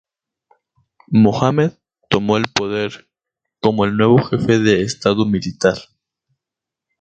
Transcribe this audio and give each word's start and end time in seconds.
Muhammed 1.11 1.73
tomó 2.09 2.35
el 2.37 2.45
poder 2.51 3.07
como 3.59 3.85
el 3.85 3.97
nuevo 3.97 4.17
Jefe 4.23 4.57
de 4.57 4.81
Estado 4.81 5.27
Militar. 5.27 5.77